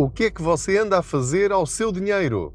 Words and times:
O 0.00 0.08
que 0.08 0.26
é 0.26 0.30
que 0.30 0.40
você 0.40 0.78
anda 0.78 1.00
a 1.00 1.02
fazer 1.02 1.50
ao 1.50 1.66
seu 1.66 1.90
dinheiro? 1.90 2.54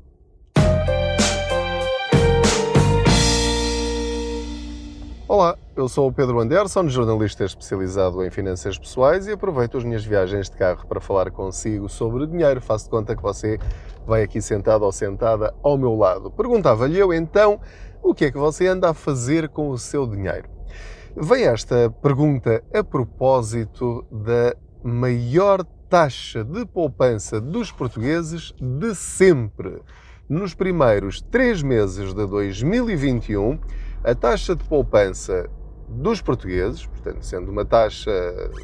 Olá, 5.28 5.58
eu 5.76 5.90
sou 5.90 6.08
o 6.08 6.14
Pedro 6.14 6.40
Anderson, 6.40 6.88
jornalista 6.88 7.44
especializado 7.44 8.24
em 8.24 8.30
finanças 8.30 8.78
pessoais 8.78 9.28
e 9.28 9.34
aproveito 9.34 9.78
as 9.78 9.84
minhas 9.84 10.06
viagens 10.06 10.50
de 10.50 10.56
carro 10.56 10.88
para 10.88 11.02
falar 11.02 11.32
consigo 11.32 11.90
sobre 11.90 12.26
dinheiro. 12.28 12.62
Faço 12.62 12.86
de 12.86 12.92
conta 12.92 13.14
que 13.14 13.22
você 13.22 13.60
vai 14.08 14.24
aqui 14.24 14.42
sentado 14.42 14.86
ou 14.86 14.92
sentada 14.94 15.54
ao 15.62 15.78
meu 15.78 15.98
lado. 15.98 16.32
Perguntava-lhe 16.32 16.98
eu 16.98 17.14
então 17.14 17.60
o 18.02 18.16
que 18.16 18.24
é 18.24 18.32
que 18.32 18.38
você 18.38 18.68
anda 18.68 18.92
a 18.92 18.94
fazer 18.94 19.50
com 19.50 19.68
o 19.68 19.78
seu 19.78 20.08
dinheiro? 20.08 20.48
Vem 21.14 21.44
esta 21.44 21.94
pergunta 22.02 22.64
a 22.74 22.82
propósito 22.82 24.06
da 24.10 24.56
maior 24.82 25.66
taxa 25.94 26.44
de 26.44 26.66
poupança 26.66 27.40
dos 27.40 27.72
portugueses 27.72 28.52
de 28.60 28.96
sempre. 28.96 29.80
Nos 30.28 30.56
primeiros 30.56 31.22
três 31.22 31.62
meses 31.62 32.16
de 32.16 32.26
2021, 32.26 33.60
a 34.04 34.16
taxa 34.16 34.56
de 34.56 34.64
poupança 34.64 35.48
dos 35.88 36.20
portugueses, 36.20 36.88
portanto, 36.88 37.22
sendo 37.22 37.52
uma 37.52 37.64
taxa, 37.64 38.10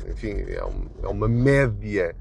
enfim, 0.10 0.30
é, 0.30 0.60
é 1.04 1.08
uma 1.08 1.28
média 1.28 2.16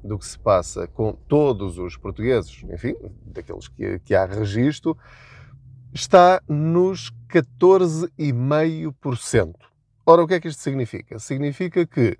do 0.00 0.16
que 0.16 0.26
se 0.26 0.38
passa 0.38 0.86
com 0.86 1.12
todos 1.12 1.76
os 1.76 1.96
portugueses, 1.96 2.62
enfim, 2.70 2.94
daqueles 3.26 3.66
que, 3.66 3.98
que 3.98 4.14
há 4.14 4.24
registro, 4.24 4.96
está 5.92 6.40
nos 6.48 7.10
14,5%. 7.28 9.54
Ora, 10.06 10.22
o 10.22 10.28
que 10.28 10.34
é 10.34 10.40
que 10.40 10.46
isto 10.46 10.62
significa? 10.62 11.18
Significa 11.18 11.84
que 11.84 12.16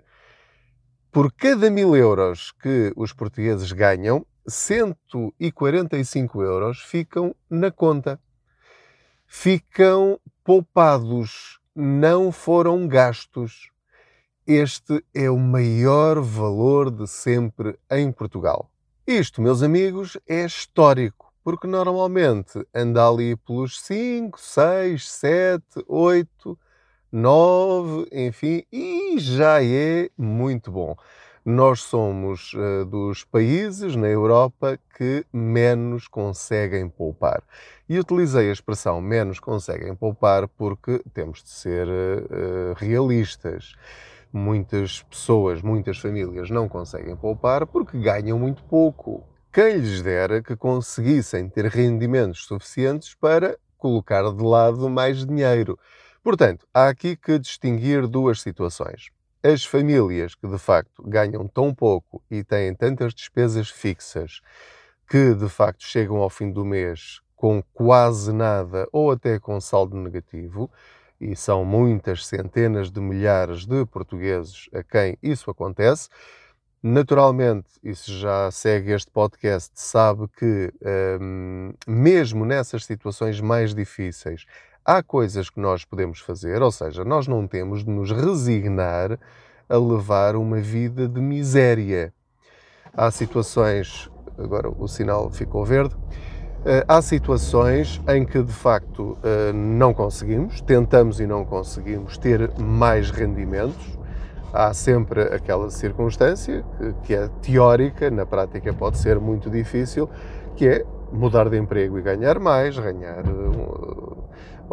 por 1.13 1.31
cada 1.31 1.69
mil 1.69 1.95
euros 1.95 2.51
que 2.51 2.91
os 2.95 3.13
portugueses 3.13 3.71
ganham, 3.71 4.25
145 4.47 6.41
euros 6.41 6.79
ficam 6.79 7.35
na 7.47 7.69
conta. 7.69 8.19
Ficam 9.27 10.19
poupados, 10.43 11.59
não 11.75 12.31
foram 12.31 12.87
gastos. 12.87 13.69
Este 14.47 15.05
é 15.13 15.29
o 15.29 15.37
maior 15.37 16.19
valor 16.19 16.89
de 16.89 17.07
sempre 17.07 17.77
em 17.91 18.11
Portugal. 18.11 18.71
Isto, 19.05 19.39
meus 19.39 19.61
amigos, 19.61 20.17
é 20.27 20.43
histórico, 20.43 21.31
porque 21.43 21.67
normalmente 21.67 22.65
anda 22.73 23.07
ali 23.07 23.35
pelos 23.35 23.79
5, 23.81 24.41
6, 24.41 25.11
7, 25.11 25.63
8 25.87 26.57
9, 27.13 28.07
enfim, 28.11 28.63
e 28.71 29.19
já 29.19 29.63
é 29.63 30.09
muito 30.17 30.71
bom. 30.71 30.95
Nós 31.45 31.81
somos 31.81 32.55
uh, 32.55 32.85
dos 32.85 33.23
países 33.23 33.95
na 33.95 34.07
Europa 34.07 34.79
que 34.97 35.23
menos 35.31 36.07
conseguem 36.07 36.89
poupar. 36.89 37.43
E 37.87 37.99
utilizei 37.99 38.49
a 38.49 38.51
expressão 38.51 38.99
menos 38.99 39.39
conseguem 39.39 39.93
poupar 39.93 40.47
porque 40.47 41.03
temos 41.13 41.43
de 41.43 41.49
ser 41.51 41.87
uh, 41.87 42.73
realistas. 42.77 43.75
Muitas 44.31 45.03
pessoas, 45.03 45.61
muitas 45.61 45.99
famílias 45.99 46.49
não 46.49 46.67
conseguem 46.67 47.15
poupar 47.15 47.67
porque 47.67 47.99
ganham 47.99 48.39
muito 48.39 48.63
pouco. 48.63 49.23
Quem 49.51 49.77
lhes 49.77 50.01
dera 50.01 50.41
que 50.41 50.55
conseguissem 50.55 51.47
ter 51.47 51.65
rendimentos 51.67 52.45
suficientes 52.45 53.13
para 53.13 53.55
colocar 53.77 54.23
de 54.31 54.43
lado 54.43 54.89
mais 54.89 55.23
dinheiro. 55.23 55.77
Portanto, 56.23 56.65
há 56.73 56.87
aqui 56.87 57.17
que 57.17 57.37
distinguir 57.37 58.07
duas 58.07 58.41
situações. 58.41 59.09
As 59.43 59.65
famílias 59.65 60.33
que 60.35 60.47
de 60.47 60.57
facto 60.57 61.03
ganham 61.03 61.47
tão 61.49 61.75
pouco 61.75 62.23
e 62.31 62.45
têm 62.45 62.73
tantas 62.73 63.13
despesas 63.13 63.69
fixas 63.69 64.39
que 65.09 65.35
de 65.35 65.49
facto 65.49 65.83
chegam 65.83 66.17
ao 66.17 66.29
fim 66.29 66.49
do 66.49 66.63
mês 66.63 67.21
com 67.35 67.61
quase 67.73 68.31
nada 68.31 68.87
ou 68.89 69.11
até 69.11 69.37
com 69.37 69.59
saldo 69.59 69.97
negativo, 69.97 70.71
e 71.19 71.35
são 71.35 71.65
muitas 71.65 72.25
centenas 72.25 72.89
de 72.89 73.01
milhares 73.01 73.65
de 73.65 73.85
portugueses 73.85 74.69
a 74.73 74.81
quem 74.81 75.17
isso 75.21 75.51
acontece. 75.51 76.07
Naturalmente, 76.81 77.69
isso 77.83 78.11
já 78.17 78.49
segue 78.49 78.91
este 78.91 79.11
podcast, 79.11 79.71
sabe 79.75 80.27
que 80.37 80.73
hum, 81.21 81.73
mesmo 81.87 82.45
nessas 82.45 82.85
situações 82.85 83.39
mais 83.39 83.73
difíceis, 83.73 84.45
há 84.85 85.01
coisas 85.01 85.49
que 85.49 85.59
nós 85.59 85.85
podemos 85.85 86.19
fazer, 86.19 86.61
ou 86.61 86.71
seja, 86.71 87.03
nós 87.03 87.27
não 87.27 87.47
temos 87.47 87.83
de 87.83 87.89
nos 87.89 88.11
resignar 88.11 89.17
a 89.69 89.77
levar 89.77 90.35
uma 90.35 90.57
vida 90.57 91.07
de 91.07 91.21
miséria. 91.21 92.13
Há 92.95 93.09
situações, 93.09 94.09
agora 94.37 94.69
o 94.69 94.87
sinal 94.87 95.29
ficou 95.29 95.65
verde, 95.65 95.95
eh, 96.65 96.83
há 96.87 97.01
situações 97.01 98.01
em 98.07 98.25
que 98.25 98.41
de 98.41 98.53
facto 98.53 99.17
eh, 99.23 99.51
não 99.53 99.93
conseguimos, 99.93 100.61
tentamos 100.61 101.19
e 101.19 101.25
não 101.25 101.45
conseguimos 101.45 102.17
ter 102.17 102.51
mais 102.59 103.09
rendimentos. 103.09 103.97
Há 104.51 104.71
sempre 104.73 105.23
aquela 105.23 105.71
circunstância 105.71 106.63
que 107.03 107.15
é 107.15 107.27
teórica, 107.41 108.11
na 108.11 108.23
prática 108.23 108.71
pode 108.71 108.99
ser 108.99 109.19
muito 109.19 109.49
difícil, 109.49 110.07
que 110.55 110.67
é 110.67 110.85
mudar 111.11 111.49
de 111.49 111.57
emprego 111.57 111.97
e 111.97 112.01
ganhar 112.03 112.37
mais, 112.39 112.77
ganhar 112.77 113.23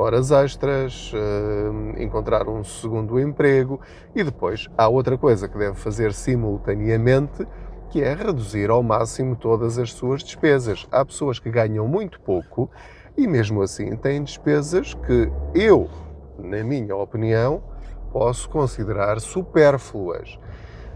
horas 0.01 0.31
extras, 0.31 1.13
uh, 1.13 2.03
encontrar 2.03 2.49
um 2.49 2.65
segundo 2.65 3.21
emprego 3.21 3.79
e 4.15 4.25
depois 4.25 4.67
há 4.77 4.89
outra 4.89 5.19
coisa 5.19 5.47
que 5.47 5.59
deve 5.59 5.77
fazer 5.77 6.15
simultaneamente, 6.15 7.47
que 7.91 8.03
é 8.03 8.15
reduzir 8.15 8.71
ao 8.71 8.83
máximo 8.83 9.37
todas 9.37 9.79
as 9.79 9.93
suas 9.93 10.23
despesas. 10.23 10.87
Há 10.91 11.05
pessoas 11.05 11.39
que 11.39 11.51
ganham 11.51 11.87
muito 11.87 12.19
pouco 12.21 12.71
e 13.15 13.27
mesmo 13.27 13.61
assim 13.61 13.95
têm 13.95 14.25
despesas 14.25 14.95
que 14.95 15.31
eu, 15.55 15.91
na 16.39 16.65
minha 16.65 16.97
opinião, 16.97 17.63
posso 18.11 18.49
considerar 18.49 19.21
supérfluas. 19.21 20.39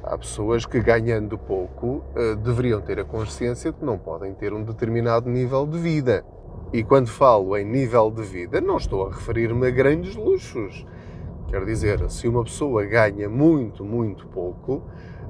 Há 0.03 0.17
pessoas 0.17 0.65
que, 0.65 0.81
ganhando 0.81 1.37
pouco, 1.37 2.03
uh, 2.17 2.37
deveriam 2.37 2.81
ter 2.81 3.01
a 3.01 3.05
consciência 3.05 3.71
de 3.71 3.79
que 3.79 3.85
não 3.85 3.99
podem 3.99 4.33
ter 4.33 4.55
um 4.55 4.63
determinado 4.63 5.29
nível 5.29 5.67
de 5.67 5.79
vida. 5.79 6.25
E 6.75 6.83
quando 6.83 7.07
falo 7.07 7.57
em 7.57 7.65
nível 7.65 8.11
de 8.11 8.23
vida, 8.23 8.61
não 8.61 8.79
estou 8.79 9.07
a 9.07 9.11
referir-me 9.11 9.69
a 9.69 9.71
grandes 9.71 10.17
luxos. 10.17 10.85
Quer 11.47 11.65
dizer, 11.65 12.11
se 12.11 12.27
uma 12.27 12.43
pessoa 12.43 12.85
ganha 12.85 13.29
muito, 13.29 13.85
muito 13.85 14.27
pouco, 14.27 14.83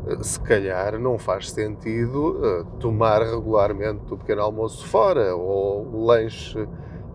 eh, 0.07 0.23
se 0.23 0.41
calhar 0.41 0.99
não 0.99 1.19
faz 1.19 1.51
sentido 1.51 2.41
eh, 2.43 2.65
tomar 2.81 3.21
regularmente 3.21 4.11
o 4.11 4.17
pequeno 4.17 4.41
almoço 4.41 4.87
fora, 4.87 5.37
ou 5.37 5.87
o 5.87 6.07
lanche 6.07 6.67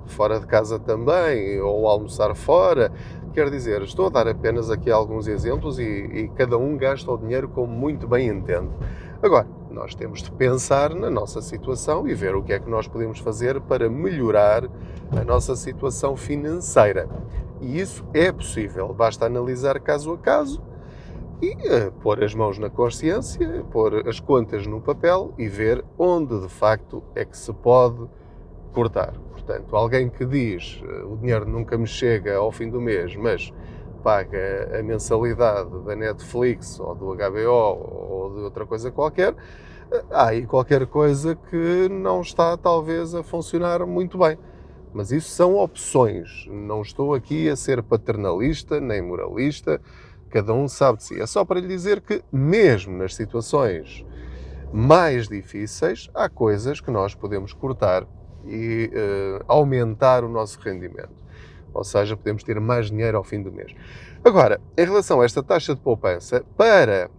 fora 0.06 0.40
de 0.40 0.46
casa 0.46 0.78
também, 0.78 1.60
ou 1.60 1.88
almoçar 1.88 2.36
fora. 2.36 2.92
Quer 3.34 3.50
dizer, 3.50 3.82
estou 3.82 4.06
a 4.06 4.10
dar 4.10 4.28
apenas 4.28 4.70
aqui 4.70 4.92
alguns 4.92 5.28
exemplos 5.28 5.80
e, 5.80 5.84
e 5.84 6.32
cada 6.36 6.56
um 6.56 6.78
gasta 6.78 7.12
o 7.12 7.18
dinheiro 7.18 7.50
como 7.50 7.74
muito 7.74 8.08
bem 8.08 8.28
entende. 8.28 8.70
Agora, 9.24 9.48
nós 9.72 9.94
temos 9.94 10.22
de 10.22 10.32
pensar 10.32 10.94
na 10.94 11.10
nossa 11.10 11.42
situação 11.42 12.08
e 12.08 12.14
ver 12.14 12.36
o 12.36 12.44
que 12.44 12.54
é 12.54 12.60
que 12.60 12.70
nós 12.70 12.88
podemos 12.88 13.20
fazer 13.20 13.62
para 13.62 13.90
melhorar 13.90 14.66
a 15.12 15.24
nossa 15.24 15.56
situação 15.56 16.16
financeira. 16.16 17.08
E 17.62 17.80
isso 17.80 18.06
é 18.14 18.32
possível, 18.32 18.94
basta 18.94 19.26
analisar 19.26 19.80
caso 19.80 20.14
a 20.14 20.18
caso 20.18 20.62
e 21.42 21.54
uh, 21.54 21.92
pôr 22.02 22.24
as 22.24 22.36
mãos 22.36 22.58
na 22.58 22.70
consciência, 22.70 23.64
pôr 23.72 24.08
as 24.08 24.20
contas 24.20 24.68
no 24.68 24.82
papel 24.82 25.34
e 25.38 25.48
ver 25.48 25.84
onde 25.98 26.40
de 26.42 26.50
facto 26.50 27.02
é 27.16 27.24
que 27.24 27.38
se 27.38 27.54
pode 27.54 28.08
cortar. 28.74 29.14
Portanto, 29.32 29.76
alguém 29.76 30.10
que 30.10 30.26
diz 30.26 30.82
uh, 30.84 31.14
o 31.14 31.18
dinheiro 31.18 31.46
nunca 31.46 31.78
me 31.78 31.88
chega 31.88 32.36
ao 32.36 32.52
fim 32.52 32.70
do 32.70 32.82
mês, 32.82 33.16
mas 33.16 33.54
paga 34.04 34.80
a 34.80 34.84
mensalidade 34.84 35.70
da 35.86 35.96
Netflix 35.96 36.80
ou 36.80 36.96
do 36.96 37.16
HBO 37.16 37.52
ou 38.10 38.34
de 38.36 38.40
outra 38.42 38.66
coisa 38.66 38.92
qualquer, 38.92 39.36
há 40.12 40.28
aí 40.28 40.46
qualquer 40.46 40.86
coisa 40.88 41.36
que 41.36 41.88
não 41.90 42.22
está 42.22 42.56
talvez 42.58 43.14
a 43.14 43.24
funcionar 43.24 43.86
muito 43.86 44.18
bem. 44.18 44.38
Mas 44.94 45.12
isso 45.12 45.30
são 45.30 45.56
opções. 45.56 46.48
Não 46.50 46.82
estou 46.82 47.14
aqui 47.14 47.48
a 47.50 47.56
ser 47.56 47.84
paternalista 47.84 48.80
nem 48.80 49.02
moralista. 49.02 49.80
Cada 50.30 50.54
um 50.54 50.68
sabe 50.68 51.00
de 51.00 51.04
si. 51.04 51.22
É 51.22 51.28
só 51.28 51.46
para 51.46 51.60
lhe 51.60 51.68
dizer 51.68 52.02
que, 52.02 52.24
mesmo 52.32 52.98
nas 52.98 53.16
situações 53.16 54.06
mais 54.72 55.28
difíceis, 55.28 56.10
há 56.14 56.30
coisas 56.30 56.80
que 56.80 56.92
nós 56.92 57.14
podemos 57.16 57.54
cortar 57.54 58.06
e 58.46 58.92
uh, 58.94 59.44
aumentar 59.48 60.24
o 60.24 60.30
nosso 60.30 60.60
rendimento. 60.60 61.29
Ou 61.74 61.84
seja, 61.84 62.18
podemos 62.18 62.44
ter 62.44 62.60
mais 62.60 62.90
dinheiro 62.90 63.18
ao 63.18 63.24
fim 63.24 63.42
do 63.42 63.52
mês. 63.52 63.74
Agora, 64.24 64.60
em 64.78 64.86
relação 64.86 65.22
a 65.22 65.26
esta 65.26 65.42
taxa 65.44 65.76
de 65.76 65.82
poupança, 65.82 66.44
para 66.58 67.10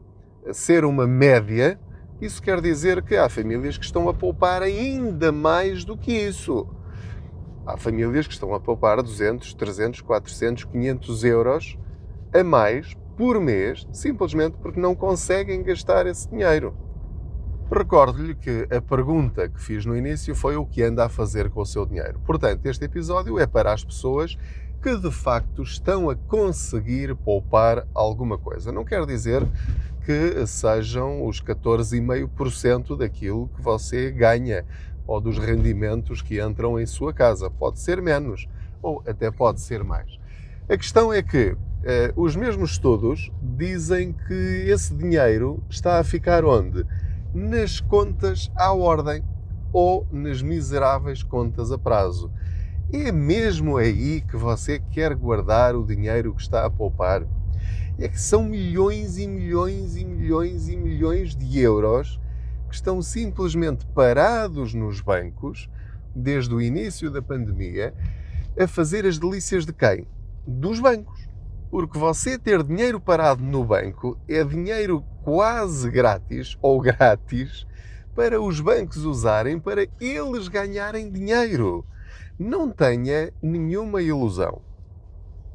ser 0.52 0.84
uma 0.84 1.06
média, 1.06 1.78
isso 2.20 2.42
quer 2.42 2.60
dizer 2.60 3.02
que 3.02 3.16
há 3.16 3.28
famílias 3.28 3.78
que 3.78 3.84
estão 3.84 4.08
a 4.08 4.14
poupar 4.14 4.62
ainda 4.62 5.32
mais 5.32 5.84
do 5.84 5.96
que 5.96 6.12
isso. 6.12 6.66
Há 7.66 7.76
famílias 7.76 8.26
que 8.26 8.32
estão 8.32 8.54
a 8.54 8.60
poupar 8.60 9.02
200, 9.02 9.54
300, 9.54 10.00
400, 10.00 10.64
500 10.64 11.24
euros 11.24 11.78
a 12.32 12.44
mais 12.44 12.94
por 13.16 13.40
mês, 13.40 13.86
simplesmente 13.92 14.56
porque 14.62 14.80
não 14.80 14.94
conseguem 14.94 15.62
gastar 15.62 16.06
esse 16.06 16.28
dinheiro. 16.28 16.74
Recordo-lhe 17.70 18.34
que 18.34 18.66
a 18.68 18.80
pergunta 18.80 19.48
que 19.48 19.60
fiz 19.60 19.86
no 19.86 19.96
início 19.96 20.34
foi 20.34 20.56
o 20.56 20.66
que 20.66 20.82
anda 20.82 21.04
a 21.04 21.08
fazer 21.08 21.48
com 21.50 21.60
o 21.60 21.66
seu 21.66 21.86
dinheiro. 21.86 22.18
Portanto, 22.26 22.66
este 22.66 22.84
episódio 22.84 23.38
é 23.38 23.46
para 23.46 23.72
as 23.72 23.84
pessoas 23.84 24.36
que 24.82 24.96
de 24.96 25.10
facto 25.12 25.62
estão 25.62 26.10
a 26.10 26.16
conseguir 26.16 27.14
poupar 27.14 27.86
alguma 27.94 28.36
coisa. 28.36 28.72
Não 28.72 28.84
quer 28.84 29.06
dizer 29.06 29.46
que 30.04 30.44
sejam 30.48 31.24
os 31.24 31.40
14,5% 31.40 32.98
daquilo 32.98 33.48
que 33.54 33.62
você 33.62 34.10
ganha 34.10 34.64
ou 35.06 35.20
dos 35.20 35.38
rendimentos 35.38 36.20
que 36.22 36.42
entram 36.42 36.80
em 36.80 36.86
sua 36.86 37.12
casa. 37.12 37.48
Pode 37.48 37.78
ser 37.78 38.02
menos 38.02 38.48
ou 38.82 39.00
até 39.06 39.30
pode 39.30 39.60
ser 39.60 39.84
mais. 39.84 40.18
A 40.68 40.76
questão 40.76 41.12
é 41.12 41.22
que 41.22 41.56
eh, 41.84 42.12
os 42.16 42.34
mesmos 42.34 42.72
estudos 42.72 43.30
dizem 43.40 44.12
que 44.12 44.64
esse 44.66 44.92
dinheiro 44.92 45.62
está 45.70 46.00
a 46.00 46.04
ficar 46.04 46.44
onde? 46.44 46.84
Nas 47.32 47.80
contas 47.80 48.50
à 48.56 48.72
ordem 48.72 49.22
ou 49.72 50.06
nas 50.10 50.42
miseráveis 50.42 51.22
contas 51.22 51.70
a 51.70 51.78
prazo. 51.78 52.30
É 52.92 53.12
mesmo 53.12 53.76
aí 53.76 54.20
que 54.20 54.36
você 54.36 54.80
quer 54.80 55.14
guardar 55.14 55.76
o 55.76 55.86
dinheiro 55.86 56.34
que 56.34 56.42
está 56.42 56.64
a 56.64 56.70
poupar? 56.70 57.24
É 57.98 58.08
que 58.08 58.20
são 58.20 58.42
milhões 58.42 59.16
e 59.16 59.28
milhões 59.28 59.96
e 59.96 60.04
milhões 60.04 60.68
e 60.68 60.76
milhões 60.76 61.36
de 61.36 61.60
euros 61.60 62.20
que 62.68 62.74
estão 62.74 63.00
simplesmente 63.00 63.86
parados 63.86 64.74
nos 64.74 65.00
bancos 65.00 65.68
desde 66.14 66.52
o 66.54 66.60
início 66.60 67.10
da 67.10 67.22
pandemia 67.22 67.94
a 68.58 68.66
fazer 68.66 69.06
as 69.06 69.18
delícias 69.18 69.64
de 69.64 69.72
quem? 69.72 70.06
Dos 70.46 70.80
bancos. 70.80 71.28
Porque 71.70 71.98
você 71.98 72.36
ter 72.36 72.64
dinheiro 72.64 73.00
parado 73.00 73.42
no 73.42 73.64
banco 73.64 74.18
é 74.28 74.42
dinheiro 74.42 75.04
quase 75.30 75.88
grátis 75.88 76.58
ou 76.60 76.80
grátis 76.80 77.64
para 78.16 78.42
os 78.42 78.60
bancos 78.60 79.04
usarem 79.04 79.60
para 79.60 79.86
eles 80.00 80.48
ganharem 80.48 81.08
dinheiro. 81.08 81.86
Não 82.36 82.68
tenha 82.68 83.32
nenhuma 83.40 84.02
ilusão. 84.02 84.60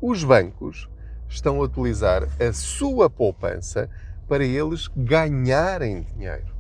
Os 0.02 0.24
bancos 0.24 0.90
estão 1.28 1.58
a 1.58 1.66
utilizar 1.66 2.24
a 2.40 2.54
sua 2.54 3.10
poupança 3.10 3.90
para 4.30 4.46
eles 4.46 4.88
ganharem 4.96 6.04
dinheiro. 6.04 6.56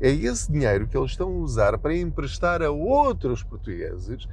É 0.00 0.08
esse 0.08 0.50
dinheiro 0.50 0.86
que 0.86 0.96
eles 0.96 1.10
estão 1.10 1.28
a 1.28 1.40
usar 1.40 1.76
para 1.76 1.94
emprestar 1.94 2.62
a 2.62 2.70
outros 2.70 3.42
portugueses 3.42 4.26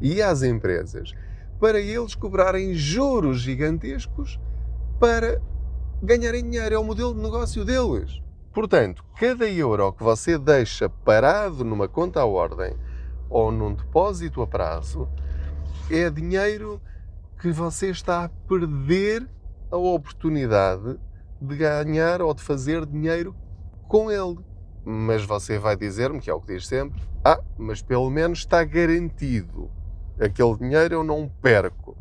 e 0.00 0.20
às 0.20 0.42
empresas 0.42 1.14
para 1.60 1.78
eles 1.78 2.16
cobrarem 2.16 2.74
juros 2.74 3.38
gigantescos 3.38 4.40
para 4.98 5.40
ganharem 6.02 6.42
dinheiro. 6.42 6.74
É 6.74 6.78
o 6.78 6.84
modelo 6.84 7.14
de 7.14 7.20
negócio 7.20 7.64
deles. 7.64 8.20
Portanto, 8.52 9.04
cada 9.18 9.48
euro 9.48 9.92
que 9.92 10.02
você 10.02 10.38
deixa 10.38 10.88
parado 10.88 11.64
numa 11.64 11.88
conta 11.88 12.20
à 12.20 12.24
ordem 12.24 12.74
ou 13.28 13.52
num 13.52 13.74
depósito 13.74 14.40
a 14.40 14.46
prazo 14.46 15.08
é 15.90 16.08
dinheiro 16.08 16.80
que 17.40 17.50
você 17.52 17.90
está 17.90 18.24
a 18.24 18.28
perder 18.28 19.28
a 19.70 19.76
oportunidade 19.76 20.98
de 21.40 21.56
ganhar 21.56 22.22
ou 22.22 22.32
de 22.32 22.42
fazer 22.42 22.86
dinheiro 22.86 23.34
com 23.88 24.10
ele. 24.10 24.38
Mas 24.84 25.24
você 25.24 25.58
vai 25.58 25.76
dizer-me, 25.76 26.20
que 26.20 26.30
é 26.30 26.34
o 26.34 26.40
que 26.40 26.54
diz 26.54 26.66
sempre, 26.66 27.02
ah, 27.24 27.40
mas 27.58 27.82
pelo 27.82 28.08
menos 28.08 28.38
está 28.38 28.64
garantido 28.64 29.70
aquele 30.20 30.56
dinheiro 30.56 30.94
eu 30.94 31.04
não 31.04 31.28
perco. 31.28 31.96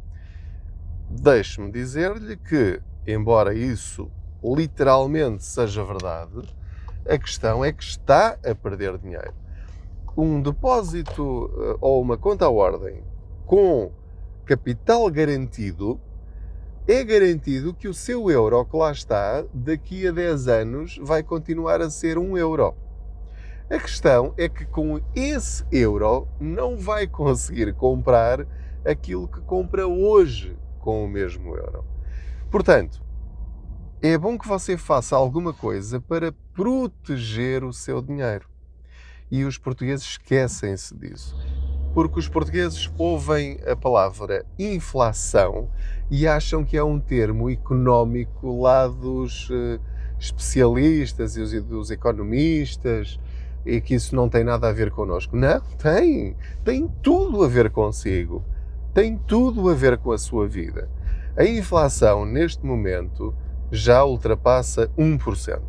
Deixe-me 1.09 1.71
dizer-lhe 1.71 2.38
que, 2.38 2.81
embora 3.07 3.54
isso 3.54 4.10
literalmente 4.44 5.44
seja 5.44 5.84
verdade, 5.84 6.42
a 7.07 7.18
questão 7.18 7.63
é 7.63 7.72
que 7.72 7.84
está 7.84 8.38
a 8.46 8.56
perder 8.56 8.98
dinheiro. 8.98 9.34
Um 10.18 10.42
depósito 10.42 11.52
eh, 11.57 11.78
ou 11.81 12.02
uma 12.02 12.18
conta 12.18 12.46
à 12.46 12.50
ordem 12.50 13.04
com 13.46 13.92
capital 14.46 15.10
garantido 15.10 16.00
é 16.88 17.04
garantido 17.04 17.74
que 17.74 17.88
o 17.88 17.94
seu 17.94 18.30
euro 18.30 18.63
que 18.63 18.78
lá 18.78 18.92
está, 18.92 19.44
daqui 19.54 20.07
a 20.07 20.12
10 20.12 20.48
anos, 20.48 21.00
vai 21.02 21.24
continuar 21.24 21.81
a 21.81 21.90
ser 21.90 22.18
um 22.18 22.38
euro. 22.38 22.75
A 23.68 23.80
questão 23.80 24.36
é 24.38 24.48
que 24.48 24.66
com 24.66 25.02
esse 25.16 25.66
euro 25.72 26.28
não 26.40 26.78
vai 26.78 27.07
conseguir 27.07 27.74
comprar 27.74 28.46
aquilo 28.86 29.28
que 29.28 29.42
compra 29.42 29.88
hoje 29.88 30.56
com 30.80 31.04
o 31.04 31.07
mesmo 31.07 31.56
euro. 31.56 31.94
Portanto, 32.56 33.04
é 34.02 34.18
bom 34.18 34.38
que 34.38 34.48
você 34.48 34.78
faça 34.78 35.13
alguma 35.13 35.52
coisa 35.52 36.00
para 36.00 36.31
proteger 36.54 37.66
o 37.66 37.74
seu 37.74 38.02
dinheiro. 38.02 38.48
E 39.30 39.44
os 39.44 39.57
portugueses 39.57 40.06
esquecem-se 40.06 40.96
disso. 40.96 41.36
Porque 41.94 42.18
os 42.18 42.30
portugueses 42.30 42.90
ouvem 42.98 43.60
a 43.69 43.75
palavra 43.75 44.46
inflação 44.57 45.69
e 46.10 46.25
acham 46.25 46.63
que 46.63 46.78
é 46.78 46.81
um 46.81 46.98
termo 46.98 47.50
económico 47.50 48.62
lá 48.62 48.88
dos 48.88 49.50
eh, 49.52 49.78
especialistas 50.18 51.36
e 51.36 51.60
dos 51.60 51.92
economistas 51.92 53.19
e 53.66 53.81
que 53.81 53.96
isso 53.96 54.16
não 54.16 54.30
tem 54.30 54.46
nada 54.46 54.69
a 54.69 54.72
ver 54.72 54.92
connosco. 54.92 55.36
Não, 55.36 55.60
tem. 55.78 56.38
Tem 56.63 56.88
tudo 57.04 57.44
a 57.44 57.50
ver 57.50 57.69
consigo. 57.69 58.42
Tem 58.94 59.18
tudo 59.18 59.69
a 59.69 59.74
ver 59.74 59.98
com 59.98 60.13
a 60.13 60.18
sua 60.18 60.48
vida. 60.48 60.90
A 61.37 61.43
inflação, 61.43 62.23
neste 62.25 62.65
momento, 62.65 63.35
já 63.69 64.05
ultrapassa 64.05 64.87
1%. 64.97 65.61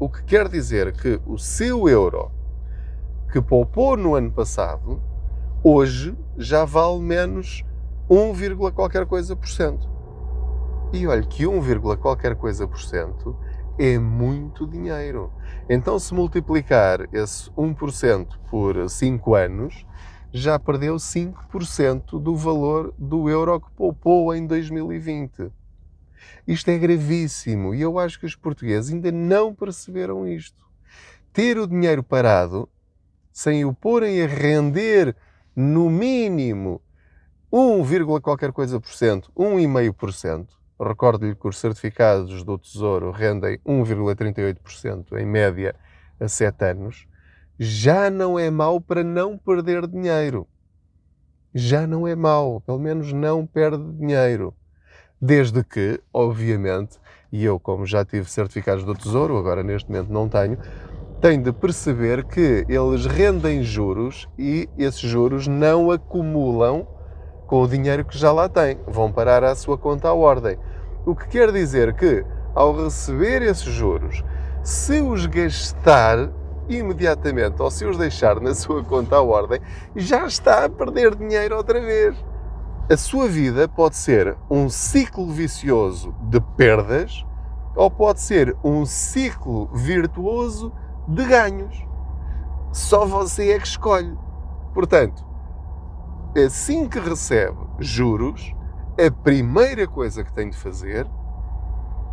O 0.00 0.08
que 0.08 0.24
quer 0.24 0.48
dizer 0.48 0.92
que 0.92 1.20
o 1.24 1.38
seu 1.38 1.88
euro 1.88 2.32
que 3.30 3.40
poupou 3.40 3.96
no 3.96 4.16
ano 4.16 4.32
passado, 4.32 5.00
hoje 5.62 6.18
já 6.36 6.64
vale 6.64 6.98
menos 6.98 7.62
1, 8.10 8.72
qualquer 8.72 9.06
coisa 9.06 9.36
por 9.36 9.48
cento. 9.48 9.88
E 10.92 11.06
olha 11.06 11.22
que 11.22 11.46
1, 11.46 11.96
qualquer 11.98 12.34
coisa 12.34 12.66
por 12.66 12.80
cento 12.80 13.36
é 13.78 13.96
muito 14.00 14.66
dinheiro. 14.66 15.32
Então, 15.68 16.00
se 16.00 16.12
multiplicar 16.12 17.08
esse 17.12 17.48
1% 17.52 18.26
por 18.50 18.90
5 18.90 19.34
anos, 19.36 19.86
já 20.32 20.58
perdeu 20.58 20.96
5% 20.96 22.20
do 22.20 22.34
valor 22.34 22.94
do 22.98 23.28
euro 23.28 23.60
que 23.60 23.70
poupou 23.72 24.34
em 24.34 24.46
2020. 24.46 25.50
Isto 26.46 26.70
é 26.70 26.78
gravíssimo 26.78 27.74
e 27.74 27.82
eu 27.82 27.98
acho 27.98 28.18
que 28.18 28.26
os 28.26 28.34
portugueses 28.34 28.92
ainda 28.92 29.12
não 29.12 29.54
perceberam 29.54 30.26
isto. 30.26 30.66
Ter 31.32 31.58
o 31.58 31.66
dinheiro 31.66 32.02
parado, 32.02 32.68
sem 33.32 33.64
o 33.64 33.72
porem 33.72 34.22
a 34.22 34.26
render 34.26 35.16
no 35.54 35.90
mínimo 35.90 36.80
1, 37.52 38.20
qualquer 38.20 38.52
coisa 38.52 38.80
por 38.80 38.92
cento, 38.92 39.30
1,5%, 39.36 40.48
Recordo-lhe 40.84 41.36
que 41.36 41.46
os 41.46 41.58
certificados 41.58 42.42
do 42.42 42.58
Tesouro 42.58 43.12
rendem 43.12 43.58
1,38% 43.58 45.16
em 45.16 45.24
média 45.24 45.76
a 46.18 46.26
7 46.26 46.64
anos. 46.64 47.06
Já 47.64 48.10
não 48.10 48.36
é 48.36 48.50
mau 48.50 48.80
para 48.80 49.04
não 49.04 49.38
perder 49.38 49.86
dinheiro. 49.86 50.48
Já 51.54 51.86
não 51.86 52.08
é 52.08 52.16
mau, 52.16 52.60
pelo 52.60 52.80
menos 52.80 53.12
não 53.12 53.46
perde 53.46 53.84
dinheiro. 53.92 54.52
Desde 55.20 55.62
que, 55.62 56.00
obviamente, 56.12 56.98
e 57.30 57.44
eu, 57.44 57.60
como 57.60 57.86
já 57.86 58.04
tive 58.04 58.28
certificados 58.28 58.82
do 58.82 58.96
Tesouro, 58.96 59.38
agora 59.38 59.62
neste 59.62 59.88
momento 59.88 60.12
não 60.12 60.28
tenho, 60.28 60.58
tem 61.20 61.40
de 61.40 61.52
perceber 61.52 62.24
que 62.24 62.66
eles 62.68 63.06
rendem 63.06 63.62
juros 63.62 64.28
e 64.36 64.68
esses 64.76 64.98
juros 64.98 65.46
não 65.46 65.92
acumulam 65.92 66.84
com 67.46 67.62
o 67.62 67.68
dinheiro 67.68 68.04
que 68.04 68.18
já 68.18 68.32
lá 68.32 68.48
tem. 68.48 68.76
Vão 68.88 69.12
parar 69.12 69.44
à 69.44 69.54
sua 69.54 69.78
conta 69.78 70.08
à 70.08 70.12
ordem. 70.12 70.58
O 71.06 71.14
que 71.14 71.28
quer 71.28 71.52
dizer 71.52 71.94
que, 71.94 72.24
ao 72.56 72.74
receber 72.74 73.40
esses 73.40 73.72
juros, 73.72 74.24
se 74.64 75.00
os 75.00 75.26
gastar 75.26 76.41
imediatamente 76.68 77.60
ou 77.60 77.70
se 77.70 77.84
os 77.84 77.96
deixar 77.96 78.40
na 78.40 78.54
sua 78.54 78.82
conta 78.84 79.16
à 79.16 79.22
ordem, 79.22 79.60
já 79.96 80.26
está 80.26 80.64
a 80.64 80.68
perder 80.68 81.14
dinheiro 81.14 81.56
outra 81.56 81.80
vez. 81.80 82.16
A 82.90 82.96
sua 82.96 83.28
vida 83.28 83.68
pode 83.68 83.96
ser 83.96 84.36
um 84.50 84.68
ciclo 84.68 85.30
vicioso 85.30 86.14
de 86.22 86.40
perdas 86.56 87.24
ou 87.74 87.90
pode 87.90 88.20
ser 88.20 88.56
um 88.62 88.84
ciclo 88.84 89.66
virtuoso 89.72 90.72
de 91.08 91.24
ganhos. 91.24 91.86
Só 92.72 93.06
você 93.06 93.52
é 93.52 93.58
que 93.58 93.66
escolhe. 93.66 94.16
Portanto, 94.74 95.24
assim 96.36 96.88
que 96.88 96.98
recebe 96.98 97.58
juros, 97.78 98.54
a 98.98 99.10
primeira 99.10 99.86
coisa 99.86 100.24
que 100.24 100.32
tem 100.32 100.50
de 100.50 100.56
fazer, 100.56 101.06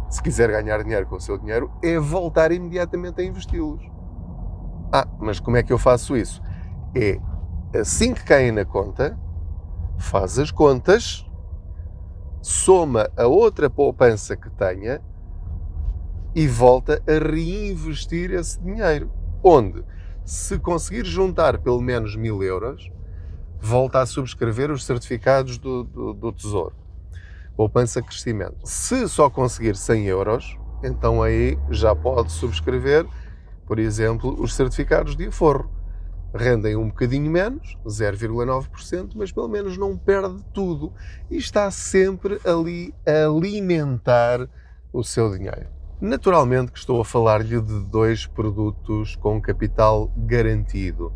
se 0.10 0.22
quiser 0.22 0.50
ganhar 0.50 0.84
dinheiro 0.84 1.06
com 1.06 1.16
o 1.16 1.22
seu 1.22 1.38
dinheiro, 1.38 1.72
é 1.82 2.00
voltar 2.00 2.52
imediatamente 2.52 3.22
a 3.22 3.24
investi-los. 3.24 3.99
Ah, 4.92 5.08
mas 5.20 5.40
como 5.40 5.58
é 5.58 5.64
que 5.64 5.72
eu 5.72 5.78
faço 5.78 6.16
isso? 6.16 6.42
É 6.96 7.20
assim 7.78 8.14
que 8.14 8.24
caem 8.24 8.52
na 8.52 8.66
conta, 8.66 9.18
faz 9.98 10.40
as 10.40 10.52
contas, 10.52 11.26
soma 12.42 13.10
a 13.16 13.28
outra 13.28 13.70
poupança 13.70 14.36
que 14.36 14.50
tenha 14.50 15.02
e 16.34 16.48
volta 16.48 17.02
a 17.08 17.32
reinvestir 17.32 18.32
esse 18.32 18.60
dinheiro. 18.62 19.12
Onde? 19.44 19.84
se 20.30 20.60
conseguir 20.60 21.06
juntar 21.06 21.58
pelo 21.58 21.82
menos 21.82 22.16
mil 22.16 22.44
euros, 22.44 22.92
volta 23.60 24.00
a 24.00 24.06
subscrever 24.06 24.70
os 24.70 24.86
certificados 24.86 25.58
do, 25.58 25.84
do, 25.84 26.14
do 26.14 26.32
Tesouro. 26.32 26.76
Poupança 27.58 28.00
crescimento. 28.00 28.58
Se 28.64 29.10
só 29.10 29.28
conseguir 29.28 29.76
100 29.76 30.06
euros, 30.06 30.56
então 30.84 31.24
aí 31.24 31.58
já 31.72 31.96
pode 31.96 32.32
subscrever, 32.32 33.08
por 33.70 33.78
exemplo, 33.78 34.36
os 34.42 34.56
certificados 34.56 35.16
de 35.16 35.28
aforro. 35.28 35.70
Rendem 36.34 36.76
um 36.76 36.88
bocadinho 36.88 37.30
menos, 37.30 37.78
0,9%, 37.86 39.12
mas 39.16 39.32
pelo 39.32 39.48
menos 39.48 39.78
não 39.78 39.96
perde 39.96 40.44
tudo 40.52 40.92
e 41.30 41.38
está 41.38 41.70
sempre 41.70 42.40
ali 42.44 42.92
a 43.06 43.28
alimentar 43.28 44.50
o 44.92 45.04
seu 45.04 45.30
dinheiro. 45.30 45.68
Naturalmente 46.02 46.72
que 46.72 46.80
estou 46.80 47.00
a 47.00 47.06
falar-lhe 47.06 47.62
de 47.62 47.80
dois 47.86 48.26
produtos 48.26 49.16
com 49.18 49.40
capital 49.40 50.12
garantido. 50.18 51.14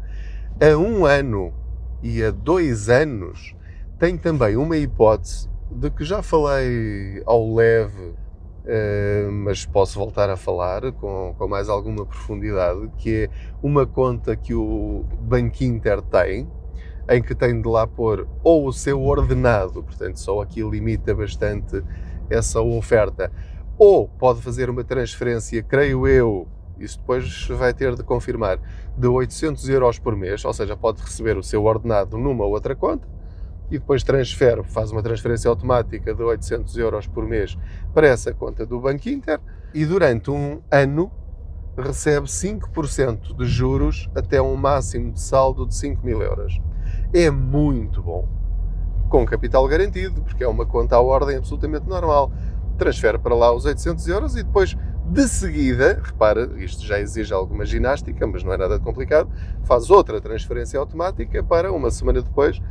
A 0.62 0.78
um 0.78 1.08
ano 1.08 1.56
e 2.04 2.24
a 2.24 2.30
dois 2.30 2.88
anos 2.88 3.56
tem 3.98 4.16
também 4.16 4.58
uma 4.58 4.78
hipótese 4.78 5.50
de 5.72 5.90
que 5.90 6.04
já 6.04 6.22
falei 6.22 7.24
ao 7.26 7.52
leve, 7.56 8.14
eh, 8.66 9.28
mas 9.30 9.66
posso 9.66 10.00
voltar 10.00 10.30
a 10.30 10.38
falar 10.38 10.92
com, 10.94 11.36
com 11.38 11.48
mais 11.48 11.68
alguma 11.68 12.06
profundidade, 12.06 12.90
que 12.98 13.24
é 13.24 13.30
uma 13.62 13.86
conta 13.86 14.36
que 14.36 14.54
o 14.54 15.04
Banco 15.20 15.64
Inter 15.64 16.02
tem, 16.02 16.50
em 17.10 17.22
que 17.22 17.36
tem 17.36 17.62
de 17.62 17.68
lá 17.68 17.86
pôr 17.86 18.28
ou 18.42 18.68
o 18.68 18.72
seu 18.72 19.02
ordenado, 19.04 19.84
portanto 19.84 20.18
só 20.18 20.42
aqui 20.42 20.62
limita 20.62 21.14
bastante 21.14 21.84
essa 22.30 22.62
oferta, 22.62 23.30
ou 23.78 24.08
pode 24.08 24.42
fazer 24.42 24.70
uma 24.70 24.84
transferência, 24.84 25.62
creio 25.62 26.08
eu, 26.08 26.48
isso 26.80 26.98
depois 27.00 27.48
vai 27.50 27.74
ter 27.74 27.96
de 27.96 28.04
confirmar, 28.04 28.60
de 28.98 29.08
800 29.08 29.68
euros 29.68 30.00
por 30.00 30.16
mês, 30.16 30.46
ou 30.46 30.54
seja, 30.54 30.78
pode 30.78 31.02
receber 31.02 31.38
o 31.38 31.44
seu 31.44 31.66
ordenado 31.66 32.18
numa 32.18 32.46
outra 32.46 32.76
conta 32.76 33.06
e 33.70 33.80
depois 33.80 34.04
transfere, 34.04 34.64
faz 34.64 34.92
uma 34.92 35.02
transferência 35.02 35.50
automática 35.50 36.14
de 36.14 36.22
800 36.22 36.78
euros 36.78 37.08
por 37.08 37.26
mês 37.26 37.58
para 37.94 38.08
essa 38.08 38.34
conta 38.34 38.66
do 38.66 38.80
Banco 38.80 39.10
Inter 39.10 39.40
e 39.74 39.86
durante 39.86 40.30
um 40.30 40.62
ano 40.72 41.12
recebe 41.78 42.28
5% 42.28 43.36
de 43.36 43.46
juros 43.46 44.10
até 44.16 44.42
um 44.42 44.56
máximo 44.56 45.12
de 45.12 45.20
saldo 45.20 45.66
de 45.66 45.76
5 45.76 46.06
mil 46.06 46.22
euros. 46.22 46.62
É 47.14 47.30
muito 47.32 48.02
bom. 48.02 48.28
Com 49.10 49.26
capital 49.26 49.68
garantido, 49.68 50.22
porque 50.22 50.44
é 50.44 50.48
uma 50.48 50.66
conta 50.66 50.96
à 50.96 51.02
ordem 51.02 51.38
absolutamente 51.38 51.88
normal 51.88 52.32
transfere 52.78 53.18
para 53.18 53.36
lá 53.36 53.54
os 53.54 53.66
800 53.66 54.08
euros 54.08 54.36
e 54.36 54.44
depois, 54.44 54.76
de 55.06 55.28
seguida, 55.28 56.02
repara, 56.04 56.50
isto 56.58 56.86
já 56.86 57.00
exige 57.00 57.34
alguma 57.34 57.66
ginástica, 57.66 58.26
mas 58.26 58.44
não 58.44 58.54
é 58.54 58.58
nada 58.58 58.80
complicado, 58.80 59.30
faz 59.64 59.90
outra 59.90 60.20
transferência 60.20 60.80
automática 60.80 61.44
para, 61.44 61.72
uma 61.72 61.92
semana 61.92 62.22
depois, 62.22 62.62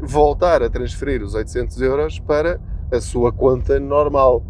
voltar 0.00 0.62
a 0.62 0.70
transferir 0.70 1.22
os 1.22 1.34
800 1.34 1.80
euros 1.80 2.18
para 2.18 2.60
a 2.92 3.00
sua 3.00 3.32
conta 3.32 3.78
normal. 3.80 4.44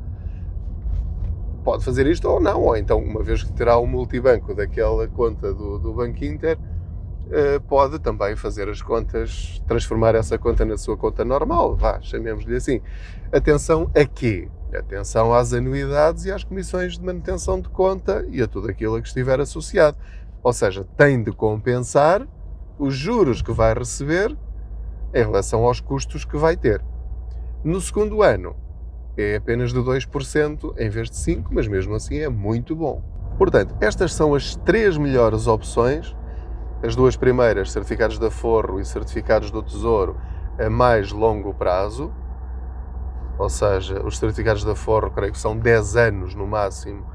Pode 1.64 1.84
fazer 1.84 2.06
isto 2.06 2.28
ou 2.28 2.40
não, 2.40 2.62
ou 2.62 2.76
então, 2.76 2.98
uma 2.98 3.22
vez 3.22 3.42
que 3.42 3.52
terá 3.52 3.76
o 3.76 3.86
multibanco 3.86 4.54
daquela 4.54 5.08
conta 5.08 5.52
do, 5.52 5.78
do 5.78 5.92
Banco 5.92 6.24
Inter, 6.24 6.58
eh, 7.30 7.58
pode 7.58 7.98
também 7.98 8.36
fazer 8.36 8.68
as 8.68 8.80
contas, 8.80 9.60
transformar 9.66 10.14
essa 10.14 10.38
conta 10.38 10.64
na 10.64 10.78
sua 10.78 10.96
conta 10.96 11.24
normal, 11.24 11.74
vá, 11.74 12.00
chamemos-lhe 12.00 12.54
assim. 12.54 12.80
Atenção 13.32 13.90
a 13.96 14.04
quê? 14.04 14.48
Atenção 14.72 15.34
às 15.34 15.52
anuidades 15.52 16.24
e 16.24 16.30
às 16.30 16.44
comissões 16.44 16.96
de 16.96 17.04
manutenção 17.04 17.60
de 17.60 17.68
conta 17.68 18.24
e 18.30 18.40
a 18.40 18.46
tudo 18.46 18.70
aquilo 18.70 18.94
a 18.94 19.02
que 19.02 19.08
estiver 19.08 19.40
associado. 19.40 19.96
Ou 20.40 20.52
seja, 20.52 20.86
tem 20.96 21.20
de 21.20 21.32
compensar 21.32 22.26
os 22.78 22.94
juros 22.94 23.42
que 23.42 23.50
vai 23.50 23.74
receber 23.74 24.36
em 25.14 25.22
relação 25.22 25.64
aos 25.64 25.80
custos 25.80 26.24
que 26.24 26.36
vai 26.36 26.56
ter. 26.56 26.82
No 27.64 27.80
segundo 27.80 28.22
ano, 28.22 28.54
é 29.16 29.36
apenas 29.36 29.72
de 29.72 29.78
2% 29.80 30.74
em 30.78 30.88
vez 30.88 31.10
de 31.10 31.16
5%, 31.16 31.46
mas 31.50 31.66
mesmo 31.66 31.94
assim 31.94 32.18
é 32.18 32.28
muito 32.28 32.76
bom. 32.76 33.02
Portanto, 33.38 33.74
estas 33.80 34.12
são 34.12 34.34
as 34.34 34.56
três 34.56 34.96
melhores 34.96 35.46
opções. 35.46 36.14
As 36.82 36.94
duas 36.94 37.16
primeiras, 37.16 37.72
certificados 37.72 38.18
de 38.18 38.26
aforro 38.26 38.78
e 38.78 38.84
certificados 38.84 39.50
do 39.50 39.62
Tesouro, 39.62 40.16
a 40.58 40.68
mais 40.70 41.10
longo 41.10 41.52
prazo, 41.54 42.12
ou 43.38 43.48
seja, 43.48 44.02
os 44.04 44.18
certificados 44.18 44.64
de 44.64 44.70
aforro, 44.70 45.10
creio 45.10 45.32
que 45.32 45.38
são 45.38 45.56
10 45.56 45.96
anos 45.96 46.34
no 46.34 46.46
máximo, 46.46 47.06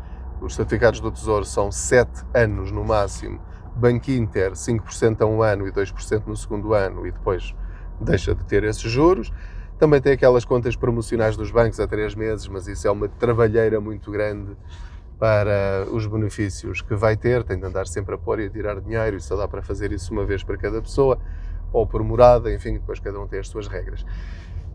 os 0.42 0.56
certificados 0.56 1.00
do 1.00 1.12
Tesouro 1.12 1.46
são 1.46 1.72
7 1.72 2.26
anos 2.34 2.72
no 2.72 2.84
máximo, 2.84 3.40
Banco 3.76 4.12
Inter 4.12 4.52
5% 4.52 5.22
a 5.22 5.26
um 5.26 5.42
ano 5.42 5.68
e 5.68 5.72
2% 5.72 6.26
no 6.26 6.36
segundo 6.36 6.74
ano 6.74 7.06
e 7.08 7.12
depois 7.12 7.56
deixa 8.02 8.36
de 8.36 8.44
ter 8.46 8.64
esses 8.64 8.90
juros. 8.92 9.32
Também 9.80 10.00
tem 10.02 10.14
aquelas 10.14 10.46
contas 10.46 10.76
promocionais 10.76 11.36
dos 11.36 11.50
bancos 11.50 11.80
a 11.80 11.88
3 11.88 12.14
meses, 12.16 12.48
mas 12.48 12.68
isso 12.68 12.88
é 12.88 12.92
uma 12.92 13.08
trabalheira 13.08 13.80
muito 13.82 14.12
grande 14.12 14.56
para 15.18 15.86
os 15.92 16.06
benefícios 16.08 16.82
que 16.82 16.96
vai 16.96 17.16
ter, 17.16 17.44
tem 17.44 17.60
de 17.60 17.66
andar 17.66 17.88
sempre 17.88 18.16
a 18.16 18.18
pôr 18.18 18.40
e 18.40 18.48
a 18.48 18.50
tirar 18.50 18.82
dinheiro, 18.82 19.18
e 19.18 19.22
só 19.22 19.36
dá 19.36 19.48
para 19.48 19.62
fazer 19.62 19.92
isso 19.92 20.12
uma 20.12 20.26
vez 20.26 20.44
para 20.44 20.58
cada 20.58 20.82
pessoa, 20.82 21.20
ou 21.72 21.86
por 21.86 22.04
morada, 22.04 22.52
enfim, 22.54 22.74
depois 22.74 23.00
cada 23.00 23.20
um 23.20 23.28
tem 23.28 23.40
as 23.40 23.48
suas 23.48 23.68
regras. 23.68 24.04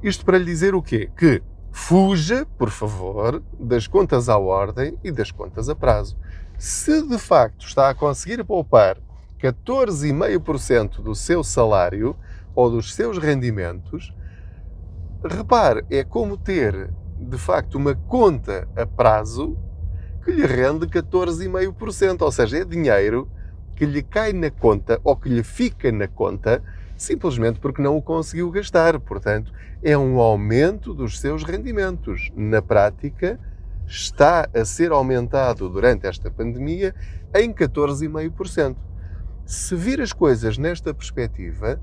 Isto 0.02 0.24
para 0.24 0.38
lhe 0.38 0.44
dizer 0.44 0.74
o 0.74 0.82
quê? 0.82 1.10
Que 1.16 1.42
fuja, 1.72 2.46
por 2.56 2.70
favor, 2.70 3.42
das 3.58 3.86
contas 3.86 4.28
à 4.28 4.38
ordem 4.38 4.96
e 5.02 5.10
das 5.10 5.30
contas 5.30 5.68
a 5.68 5.74
prazo. 5.74 6.16
Se 6.56 7.02
de 7.02 7.18
facto 7.18 7.66
está 7.66 7.90
a 7.90 7.94
conseguir 7.94 8.42
poupar 8.44 8.98
14,5% 9.40 11.02
do 11.02 11.14
seu 11.14 11.44
salário 11.44 12.16
ou 12.56 12.70
dos 12.70 12.94
seus 12.94 13.18
rendimentos, 13.18 14.12
repare, 15.22 15.84
é 15.90 16.02
como 16.02 16.36
ter 16.36 16.90
de 17.18 17.38
facto 17.38 17.76
uma 17.76 17.94
conta 17.94 18.66
a 18.74 18.84
prazo 18.84 19.56
que 20.24 20.32
lhe 20.32 20.46
rende 20.46 20.86
14,5%, 20.86 22.22
ou 22.22 22.32
seja, 22.32 22.58
é 22.58 22.64
dinheiro 22.64 23.28
que 23.76 23.86
lhe 23.86 24.02
cai 24.02 24.32
na 24.32 24.50
conta 24.50 25.00
ou 25.04 25.14
que 25.16 25.28
lhe 25.28 25.44
fica 25.44 25.92
na 25.92 26.08
conta 26.08 26.62
simplesmente 26.96 27.60
porque 27.60 27.82
não 27.82 27.96
o 27.96 28.02
conseguiu 28.02 28.50
gastar. 28.50 28.98
Portanto, 28.98 29.52
é 29.82 29.96
um 29.96 30.18
aumento 30.18 30.94
dos 30.94 31.20
seus 31.20 31.44
rendimentos. 31.44 32.32
Na 32.34 32.62
prática, 32.62 33.38
está 33.86 34.48
a 34.54 34.64
ser 34.64 34.90
aumentado 34.90 35.68
durante 35.68 36.06
esta 36.06 36.30
pandemia 36.30 36.94
em 37.34 37.52
14,5%. 37.52 38.76
Se 39.44 39.76
vir 39.76 40.00
as 40.00 40.12
coisas 40.12 40.58
nesta 40.58 40.92
perspectiva, 40.92 41.80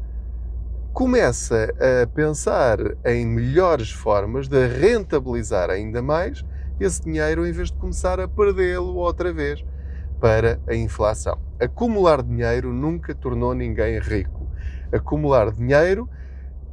começa 0.94 1.74
a 1.80 2.08
pensar 2.08 2.78
em 3.06 3.26
melhores 3.26 3.92
formas 3.92 4.48
de 4.48 4.68
rentabilizar 4.68 5.70
ainda 5.70 6.02
mais 6.02 6.46
esse 6.80 7.02
dinheiro 7.02 7.46
em 7.46 7.52
vez 7.52 7.72
de 7.72 7.78
começar 7.78 8.20
a 8.20 8.28
perdê-lo 8.28 8.96
outra 8.96 9.34
vez 9.34 9.64
para 10.20 10.60
a 10.68 10.76
inflação. 10.76 11.40
Acumular 11.60 12.22
dinheiro 12.22 12.72
nunca 12.72 13.14
tornou 13.14 13.54
ninguém 13.54 14.00
rico 14.00 14.44
acumular 14.96 15.52
dinheiro, 15.52 16.08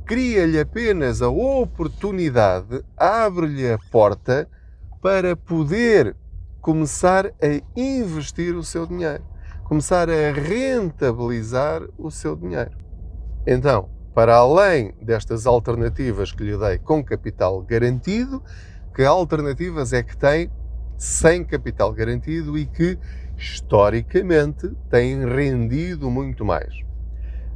cria-lhe 0.04 0.60
apenas 0.60 1.22
a 1.22 1.28
oportunidade, 1.28 2.84
abre-lhe 2.96 3.72
a 3.72 3.78
porta 3.90 4.48
para 5.00 5.34
poder 5.34 6.16
começar 6.60 7.26
a 7.26 7.80
investir 7.80 8.54
o 8.54 8.62
seu 8.62 8.86
dinheiro, 8.86 9.24
começar 9.64 10.10
a 10.10 10.32
rentabilizar 10.32 11.82
o 11.96 12.10
seu 12.10 12.36
dinheiro. 12.36 12.76
Então, 13.46 13.88
para 14.14 14.37
além 14.37 14.95
destas 15.00 15.47
alternativas 15.47 16.33
que 16.33 16.43
lhe 16.43 16.57
dei 16.57 16.79
com 16.79 17.02
capital 17.02 17.62
garantido, 17.62 18.43
que 18.95 19.02
alternativas 19.02 19.93
é 19.93 20.02
que 20.02 20.17
tem 20.17 20.50
sem 20.97 21.45
capital 21.45 21.93
garantido 21.93 22.59
e 22.59 22.67
que 22.67 22.99
historicamente 23.37 24.71
têm 24.90 25.25
rendido 25.25 26.11
muito 26.11 26.45
mais? 26.45 26.75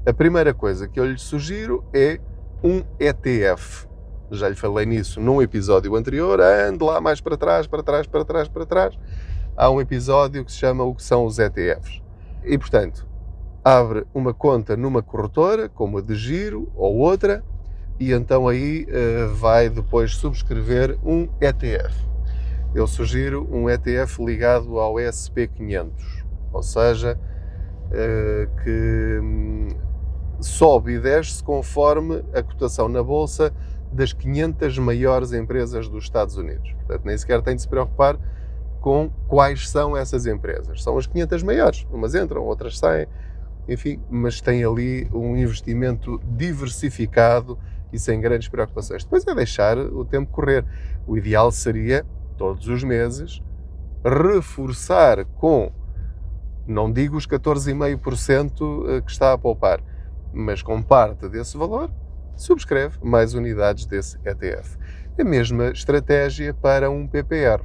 A 0.06 0.12
primeira 0.12 0.54
coisa 0.54 0.86
que 0.86 1.00
eu 1.00 1.06
lhe 1.06 1.18
sugiro 1.18 1.84
é 1.92 2.20
um 2.62 2.82
ETF. 2.98 3.86
Já 4.30 4.48
lhe 4.48 4.54
falei 4.54 4.86
nisso 4.86 5.20
num 5.20 5.42
episódio 5.42 5.94
anterior. 5.96 6.40
Ande 6.40 6.82
lá 6.82 7.00
mais 7.00 7.20
para 7.20 7.36
trás, 7.36 7.66
para 7.66 7.82
trás, 7.82 8.06
para 8.06 8.24
trás, 8.24 8.48
para 8.48 8.66
trás. 8.66 8.98
Há 9.56 9.70
um 9.70 9.80
episódio 9.80 10.44
que 10.44 10.52
se 10.52 10.58
chama 10.58 10.84
O 10.84 10.94
que 10.94 11.02
são 11.02 11.24
os 11.24 11.38
ETFs. 11.38 12.02
E, 12.44 12.58
portanto, 12.58 13.06
abre 13.64 14.04
uma 14.12 14.34
conta 14.34 14.76
numa 14.76 15.02
corretora, 15.02 15.68
como 15.68 15.98
a 15.98 16.02
de 16.02 16.14
Giro 16.14 16.70
ou 16.76 16.96
outra, 16.96 17.42
e 17.98 18.12
então 18.12 18.46
aí 18.46 18.84
uh, 18.84 19.34
vai 19.34 19.70
depois 19.70 20.14
subscrever 20.16 20.98
um 21.02 21.28
ETF. 21.40 21.94
Eu 22.74 22.86
sugiro 22.86 23.48
um 23.50 23.70
ETF 23.70 24.22
ligado 24.22 24.78
ao 24.78 24.94
SP500, 24.96 25.92
ou 26.52 26.62
seja, 26.62 27.18
uh, 27.86 28.62
que 28.62 29.20
hum, 29.22 29.68
sobe 30.40 30.94
e 30.94 30.98
desce 30.98 31.42
conforme 31.42 32.22
a 32.34 32.42
cotação 32.42 32.88
na 32.88 33.02
bolsa 33.02 33.54
das 33.92 34.12
500 34.12 34.76
maiores 34.78 35.32
empresas 35.32 35.88
dos 35.88 36.04
Estados 36.04 36.36
Unidos. 36.36 36.72
Portanto, 36.72 37.04
nem 37.04 37.16
sequer 37.16 37.40
tem 37.42 37.54
de 37.54 37.62
se 37.62 37.68
preocupar 37.68 38.18
com 38.80 39.08
quais 39.28 39.70
são 39.70 39.96
essas 39.96 40.26
empresas. 40.26 40.82
São 40.82 40.98
as 40.98 41.06
500 41.06 41.42
maiores. 41.42 41.86
Umas 41.90 42.14
entram, 42.14 42.42
outras 42.42 42.76
saem, 42.76 43.06
enfim, 43.68 44.00
mas 44.10 44.40
tem 44.40 44.64
ali 44.64 45.08
um 45.12 45.36
investimento 45.36 46.20
diversificado 46.24 47.58
e 47.92 47.98
sem 47.98 48.20
grandes 48.20 48.48
preocupações. 48.48 49.04
Depois 49.04 49.26
é 49.26 49.34
deixar 49.34 49.78
o 49.78 50.04
tempo 50.04 50.30
correr. 50.30 50.64
O 51.06 51.16
ideal 51.16 51.50
seria, 51.50 52.04
todos 52.36 52.66
os 52.68 52.82
meses, 52.82 53.42
reforçar 54.04 55.24
com, 55.24 55.72
não 56.66 56.92
digo 56.92 57.16
os 57.16 57.26
14,5% 57.26 58.88
eh, 58.88 59.00
que 59.00 59.10
está 59.10 59.32
a 59.32 59.38
poupar, 59.38 59.80
mas 60.32 60.60
com 60.60 60.82
parte 60.82 61.28
desse 61.28 61.56
valor, 61.56 61.90
subscreve 62.36 62.98
mais 63.02 63.34
unidades 63.34 63.86
desse 63.86 64.18
ETF. 64.24 64.76
A 65.18 65.24
mesma 65.24 65.68
estratégia 65.68 66.52
para 66.52 66.90
um 66.90 67.06
PPR. 67.06 67.62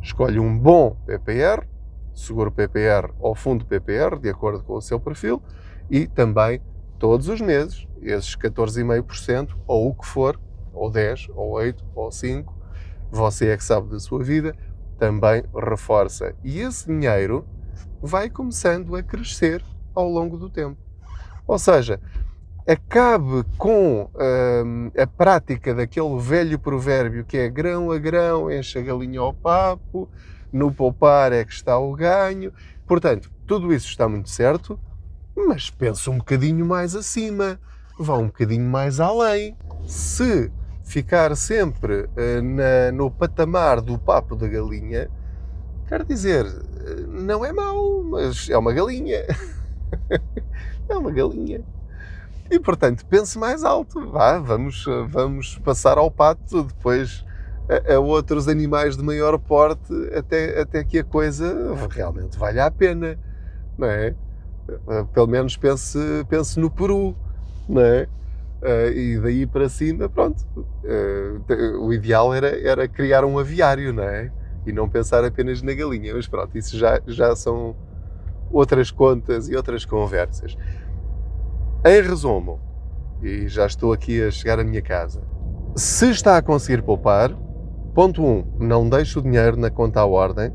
Escolhe 0.00 0.38
um 0.38 0.56
bom 0.56 0.96
PPR, 1.04 1.66
seguro 2.14 2.50
PPR 2.50 3.12
ou 3.18 3.34
fundo 3.34 3.64
PPR, 3.64 4.18
de 4.18 4.28
acordo 4.28 4.62
com 4.62 4.74
o 4.74 4.82
seu 4.82 5.00
perfil, 5.00 5.42
e 5.90 6.06
também 6.06 6.62
todos 6.98 7.28
os 7.28 7.40
meses, 7.40 7.86
esses 8.00 8.36
14,5%, 8.36 9.54
ou 9.66 9.90
o 9.90 9.94
que 9.94 10.06
for, 10.06 10.40
ou 10.72 10.90
10, 10.90 11.28
ou 11.34 11.50
8, 11.50 11.84
ou 11.94 12.10
5, 12.10 12.54
você 13.10 13.48
é 13.48 13.56
que 13.56 13.64
sabe 13.64 13.90
da 13.90 14.00
sua 14.00 14.22
vida, 14.22 14.54
também 14.98 15.44
reforça. 15.54 16.34
E 16.42 16.60
esse 16.60 16.86
dinheiro 16.86 17.44
vai 18.00 18.28
começando 18.28 18.94
a 18.96 19.02
crescer 19.02 19.62
ao 19.94 20.08
longo 20.08 20.36
do 20.36 20.50
tempo. 20.50 20.78
Ou 21.46 21.58
seja, 21.58 22.00
acabe 22.66 23.44
com 23.58 24.10
hum, 24.64 24.90
a 24.96 25.06
prática 25.06 25.74
daquele 25.74 26.18
velho 26.18 26.58
provérbio 26.58 27.24
que 27.24 27.36
é 27.36 27.48
grão 27.48 27.90
a 27.90 27.98
grão, 27.98 28.50
enche 28.50 28.78
a 28.78 28.82
galinha 28.82 29.20
ao 29.20 29.32
papo, 29.32 30.08
no 30.54 30.72
poupar 30.72 31.32
é 31.32 31.44
que 31.44 31.52
está 31.52 31.76
o 31.76 31.92
ganho. 31.94 32.52
Portanto, 32.86 33.30
tudo 33.44 33.74
isso 33.74 33.88
está 33.88 34.08
muito 34.08 34.30
certo, 34.30 34.78
mas 35.36 35.68
pensa 35.68 36.12
um 36.12 36.18
bocadinho 36.18 36.64
mais 36.64 36.94
acima, 36.94 37.58
vá 37.98 38.16
um 38.16 38.26
bocadinho 38.26 38.64
mais 38.64 39.00
além. 39.00 39.56
Se 39.84 40.52
ficar 40.84 41.34
sempre 41.36 42.02
uh, 42.02 42.42
na, 42.42 42.92
no 42.92 43.10
patamar 43.10 43.80
do 43.80 43.98
papo 43.98 44.36
da 44.36 44.46
galinha, 44.46 45.10
quer 45.88 46.04
dizer, 46.04 46.46
não 47.08 47.44
é 47.44 47.52
mau, 47.52 48.04
mas 48.04 48.48
é 48.48 48.56
uma 48.56 48.72
galinha. 48.72 49.24
é 50.88 50.96
uma 50.96 51.10
galinha. 51.10 51.64
E 52.48 52.60
portanto, 52.60 53.04
pense 53.06 53.36
mais 53.38 53.64
alto. 53.64 54.08
Vá, 54.08 54.38
vamos, 54.38 54.84
vamos 55.08 55.58
passar 55.58 55.98
ao 55.98 56.10
pato, 56.10 56.62
depois 56.62 57.24
a, 57.68 57.94
a, 57.94 57.98
outros 57.98 58.48
animais 58.48 58.96
de 58.96 59.02
maior 59.02 59.38
porte, 59.38 59.92
até, 60.14 60.60
até 60.60 60.84
que 60.84 60.98
a 60.98 61.04
coisa 61.04 61.74
realmente 61.90 62.38
valha 62.38 62.66
a 62.66 62.70
pena. 62.70 63.18
Não 63.76 63.88
é? 63.88 64.14
Pelo 65.12 65.26
menos 65.26 65.56
pense, 65.56 65.98
pense 66.28 66.58
no 66.58 66.70
Peru. 66.70 67.16
Não 67.68 67.82
é? 67.82 68.08
Uh, 68.62 68.92
e 68.92 69.18
daí 69.18 69.46
para 69.46 69.68
cima, 69.68 70.08
pronto. 70.08 70.44
Uh, 70.56 71.80
o 71.80 71.92
ideal 71.92 72.34
era, 72.34 72.48
era 72.66 72.88
criar 72.88 73.24
um 73.24 73.38
aviário, 73.38 73.92
não 73.92 74.04
é? 74.04 74.30
E 74.66 74.72
não 74.72 74.88
pensar 74.88 75.24
apenas 75.24 75.60
na 75.60 75.74
galinha. 75.74 76.14
Mas 76.14 76.26
pronto, 76.26 76.56
isso 76.56 76.78
já, 76.78 77.00
já 77.06 77.34
são 77.36 77.76
outras 78.50 78.90
contas 78.90 79.48
e 79.48 79.56
outras 79.56 79.84
conversas. 79.84 80.56
Em 81.84 82.00
resumo, 82.00 82.60
e 83.22 83.48
já 83.48 83.66
estou 83.66 83.92
aqui 83.92 84.22
a 84.22 84.30
chegar 84.30 84.58
à 84.58 84.64
minha 84.64 84.80
casa, 84.80 85.22
se 85.76 86.10
está 86.10 86.36
a 86.36 86.42
conseguir 86.42 86.82
poupar, 86.82 87.36
ponto 87.94 88.22
1, 88.22 88.26
um, 88.26 88.44
não 88.58 88.88
deixe 88.88 89.16
o 89.18 89.22
dinheiro 89.22 89.56
na 89.56 89.70
conta 89.70 90.00
à 90.00 90.04
ordem, 90.04 90.52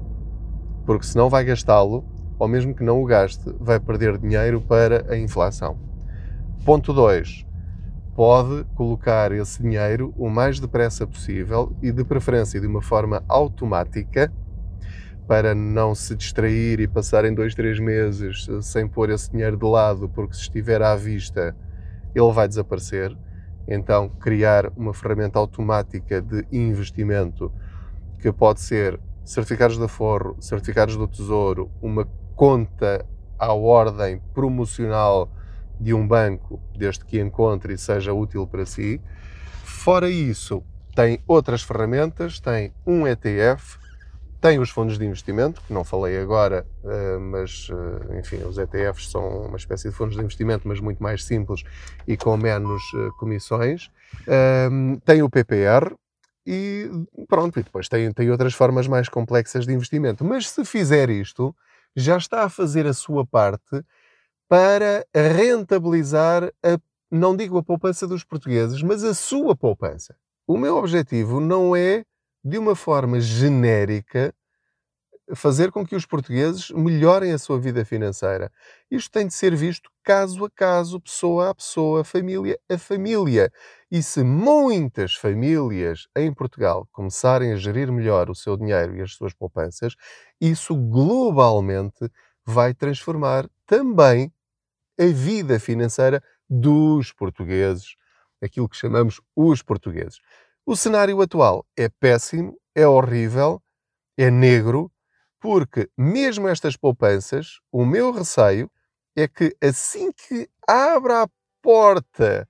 porque 0.86 1.05
senão 1.05 1.29
vai 1.29 1.46
gastá-lo, 1.46 2.03
ou 2.38 2.48
mesmo 2.50 2.75
que 2.75 2.84
não 2.84 3.01
o 3.01 3.05
gaste, 3.05 3.50
vai 3.60 3.79
perder 3.79 4.17
dinheiro 4.17 4.60
para 4.60 5.05
a 5.10 5.17
inflação. 5.17 5.77
Ponto 6.65 6.91
2, 6.91 7.45
pode 8.13 8.65
colocar 8.75 9.32
esse 9.32 9.63
dinheiro 9.63 10.13
o 10.17 10.30
mais 10.30 10.60
depressa 10.60 11.08
possível 11.08 11.73
e 11.82 11.93
de 11.93 12.04
preferência 12.04 12.60
de 12.60 12.67
uma 12.67 12.82
forma 12.82 13.23
automática 13.30 14.30
para 15.25 15.56
não 15.56 15.95
se 15.95 16.15
distrair 16.15 16.82
e 16.82 16.88
passar 16.88 17.23
em 17.23 17.34
dois, 17.34 17.56
três 17.56 17.80
meses 17.80 18.47
sem 18.62 18.88
pôr 18.88 19.12
esse 19.12 19.32
dinheiro 19.32 19.56
de 19.56 19.65
lado, 19.65 20.10
porque 20.10 20.34
se 20.34 20.41
estiver 20.41 20.82
à 20.82 20.95
vista 20.95 21.56
ele 22.13 22.32
vai 22.34 22.47
desaparecer. 22.47 23.15
Então, 23.71 24.10
criar 24.10 24.71
uma 24.75 24.95
ferramenta 24.95 25.38
automática 25.38 26.19
de 26.19 26.43
investimento 26.51 27.53
que 28.19 28.32
pode 28.32 28.62
ser 28.62 28.99
certificados 29.23 29.77
de 29.77 29.84
aforro, 29.84 30.36
certificados 30.39 30.97
do 30.97 31.08
tesouro, 31.08 31.69
uma 31.79 32.08
conta 32.36 33.05
à 33.38 33.53
ordem 33.53 34.19
promocional 34.34 35.32
de 35.79 35.93
um 35.93 36.05
banco, 36.05 36.60
desde 36.75 37.05
que 37.05 37.21
encontre 37.21 37.73
e 37.73 37.77
seja 37.77 38.12
útil 38.12 38.47
para 38.47 38.65
si. 38.65 38.99
Fora 39.63 40.10
isso, 40.10 40.63
tem 40.95 41.19
outras 41.27 41.62
ferramentas, 41.62 42.39
tem 42.39 42.73
um 42.88 43.08
ETF, 43.08 43.77
tem 44.41 44.60
os 44.60 44.69
fundos 44.69 44.97
de 44.97 45.06
investimento, 45.06 45.62
que 45.62 45.73
não 45.73 45.84
falei 45.84 46.17
agora, 46.17 46.65
eh, 46.84 47.17
mas 47.17 47.69
eh, 47.69 48.19
enfim, 48.19 48.38
os 48.43 48.58
ETFs 48.58 49.12
são 49.12 49.45
uma 49.47 49.58
espécie 49.58 49.89
de 49.89 49.95
fundos 49.95 50.15
de 50.15 50.23
investimento, 50.23 50.67
mas 50.67 50.80
muito 50.80 51.04
mais 51.04 51.23
simples 51.23 51.63
e 52.08 52.15
com 52.15 52.38
menos 52.38 52.82
eh, 52.95 53.10
comissões. 53.17 53.91
Ehm, 54.28 54.95
tem 55.06 55.21
o 55.21 55.30
PPR 55.30 55.93
e 56.45 56.89
pronto, 57.28 57.60
e 57.60 57.63
depois 57.63 57.89
tem, 57.89 58.12
tem 58.13 58.32
outras 58.32 58.54
formas 58.54 58.88
mais 58.88 59.10
complexas 59.10 59.65
de 59.65 59.73
investimento. 59.73 60.23
Mas 60.23 60.49
se 60.49 60.63
fizer 60.63 61.10
isto, 61.10 61.54
já 61.95 62.17
está 62.17 62.43
a 62.43 62.49
fazer 62.49 62.88
a 62.88 62.93
sua 62.93 63.25
parte 63.25 63.84
para 64.47 65.06
rentabilizar 65.13 66.45
a, 66.63 66.80
não 67.12 67.36
digo 67.36 67.58
a 67.58 67.63
poupança 67.63 68.08
dos 68.08 68.23
portugueses, 68.23 68.82
mas 68.82 69.04
a 69.04 69.13
sua 69.13 69.56
poupança. 69.56 70.15
O 70.47 70.58
meu 70.58 70.78
objetivo 70.78 71.39
não 71.39 71.75
é 71.75 72.04
de 72.43 72.58
uma 72.58 72.75
forma 72.75 73.19
genérica, 73.19 74.34
fazer 75.36 75.71
com 75.71 75.86
que 75.86 75.95
os 75.95 76.06
portugueses 76.08 76.71
melhorem 76.71 77.32
a 77.34 77.38
sua 77.38 77.60
vida 77.60 77.86
financeira. 77.86 78.52
Isto 78.89 79.12
tem 79.12 79.28
de 79.28 79.34
ser 79.34 79.56
visto 79.56 79.89
caso 80.04 80.43
a 80.45 80.49
caso, 80.49 80.99
pessoa 80.99 81.49
a 81.49 81.56
pessoa, 81.56 82.04
família 82.04 82.58
a 82.69 82.78
família. 82.80 83.52
E 83.91 84.02
se 84.02 84.23
muitas 84.23 85.13
famílias 85.13 86.08
em 86.15 86.34
Portugal 86.34 86.88
começarem 86.91 87.52
a 87.54 87.58
gerir 87.58 87.91
melhor 87.91 88.30
o 88.30 88.36
seu 88.36 88.58
dinheiro 88.58 88.95
e 88.95 89.02
as 89.02 89.13
suas 89.13 89.34
poupanças, 89.34 89.93
isso 90.41 90.75
globalmente 90.75 92.10
vai 92.45 92.73
transformar 92.73 93.47
também 93.67 94.34
a 94.99 95.06
vida 95.06 95.60
financeira 95.60 96.21
dos 96.49 97.12
portugueses, 97.12 97.95
aquilo 98.41 98.69
que 98.69 98.78
chamamos 98.78 99.21
os 99.36 99.62
portugueses. 99.62 100.19
O 100.69 100.75
cenário 100.75 101.19
atual 101.19 101.65
é 101.75 101.89
péssimo, 101.89 102.55
é 102.75 102.88
horrível, 102.88 103.60
é 104.15 104.29
negro, 104.29 104.91
porque 105.39 105.89
mesmo 105.97 106.47
estas 106.47 106.77
poupanças, 106.77 107.58
o 107.71 107.84
meu 107.84 108.12
receio 108.12 108.69
é 109.15 109.27
que 109.27 109.55
assim 109.60 110.12
que 110.12 110.47
abra 110.67 111.23
a 111.23 111.27
porta 111.60 112.47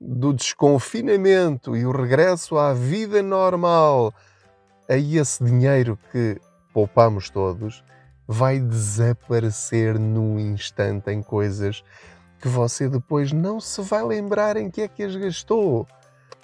do 0.00 0.32
desconfinamento 0.32 1.76
e 1.76 1.84
o 1.84 1.90
regresso 1.90 2.56
à 2.56 2.72
vida 2.72 3.20
normal, 3.20 4.14
aí 4.88 5.18
esse 5.18 5.42
dinheiro 5.42 5.98
que 6.12 6.40
poupamos 6.72 7.30
todos 7.30 7.82
vai 8.28 8.60
desaparecer 8.60 9.98
num 9.98 10.38
instante 10.38 11.10
em 11.10 11.20
coisas 11.20 11.82
que 12.40 12.46
você 12.46 12.88
depois 12.88 13.32
não 13.32 13.58
se 13.58 13.82
vai 13.82 14.04
lembrar 14.04 14.56
em 14.56 14.70
que 14.70 14.82
é 14.82 14.86
que 14.86 15.02
as 15.02 15.16
gastou 15.16 15.84